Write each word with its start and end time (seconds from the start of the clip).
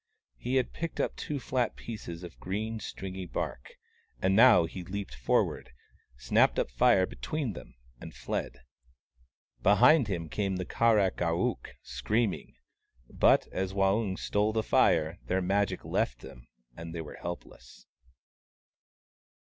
He 0.39 0.55
had 0.55 0.73
picked 0.73 0.99
up 0.99 1.15
two 1.15 1.39
flat 1.39 1.75
pieces 1.75 2.23
of 2.23 2.39
green 2.39 2.79
stringy 2.79 3.27
bark; 3.27 3.73
and 4.19 4.35
now 4.35 4.65
he 4.65 4.83
leaped 4.83 5.13
forward, 5.13 5.69
snapped 6.17 6.57
up 6.57 6.71
Fire 6.71 7.05
between 7.05 7.49
WAUNG, 7.49 7.53
THE 7.53 7.53
CROW 7.53 7.65
57 7.65 7.73
them, 7.73 7.81
and 8.07 8.15
fled. 8.15 8.57
Behind 9.61 10.07
him 10.07 10.27
came 10.27 10.55
the 10.55 10.65
Kar 10.65 10.97
ak 10.97 11.21
ar 11.21 11.35
ook, 11.35 11.75
screaming. 11.83 12.55
But 13.11 13.45
as 13.51 13.75
Waung 13.75 14.17
stole 14.17 14.53
the 14.53 14.63
Fire, 14.63 15.19
their 15.27 15.39
Magic 15.39 15.85
left 15.85 16.21
them, 16.21 16.47
and 16.75 16.95
they 16.95 17.01
were 17.01 17.19
helpless. 17.21 17.85